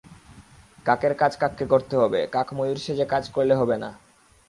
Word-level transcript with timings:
কাকের 0.85 1.13
কাজ 1.13 1.33
কাককে 1.37 1.65
করতে 1.65 1.95
হবে, 1.97 2.19
কাক 2.27 2.47
ময়ূর 2.53 2.79
সেজে 2.85 3.05
কাজ 3.05 3.23
করলে 3.29 3.53
হবে 3.55 3.75
না। 3.77 3.89